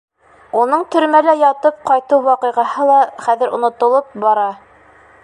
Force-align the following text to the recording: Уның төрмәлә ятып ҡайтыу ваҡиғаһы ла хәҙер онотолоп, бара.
Уның 0.59 0.85
төрмәлә 0.95 1.35
ятып 1.41 1.83
ҡайтыу 1.91 2.25
ваҡиғаһы 2.29 2.89
ла 2.93 2.99
хәҙер 3.27 3.55
онотолоп, 3.59 4.13
бара. 4.25 4.49